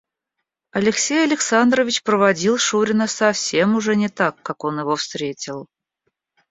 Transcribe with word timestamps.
Алексей 0.71 1.23
Александрович 1.25 2.01
проводил 2.01 2.57
шурина 2.57 3.05
совсем 3.05 3.75
уже 3.75 3.95
не 3.95 4.09
так, 4.09 4.41
как 4.41 4.63
он 4.63 4.79
его 4.79 4.95
встретил. 4.95 5.67